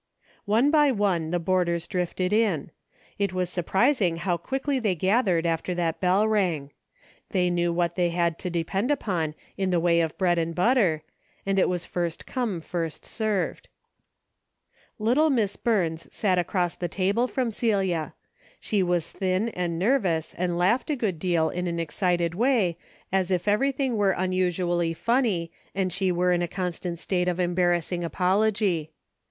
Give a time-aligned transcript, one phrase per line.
[0.45, 2.71] One by one the boarders drifted in.
[3.19, 6.71] It was surprising how quickly they gathered after that bell rang.
[7.29, 10.55] They knew what they had to de pend upon in the way of bread and
[10.55, 11.03] butter,
[11.45, 13.67] and it was first come first served.
[14.97, 18.15] Little Miss A DAILY RATE.' 11 Burns sat across the table from Celia.
[18.59, 22.75] She was thin and nervous and laughed a good deal in an excited way,
[23.11, 27.39] as if everything were un usually funny, and she were in a constant state of
[27.39, 28.89] embarrassing apology.